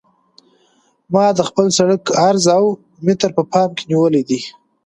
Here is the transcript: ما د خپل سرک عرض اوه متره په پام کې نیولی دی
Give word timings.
ما 1.13 1.25
د 1.37 1.39
خپل 1.49 1.65
سرک 1.77 2.03
عرض 2.27 2.45
اوه 2.57 2.71
متره 3.05 3.31
په 3.37 3.43
پام 3.51 3.69
کې 3.77 3.83
نیولی 3.91 4.23
دی 4.29 4.39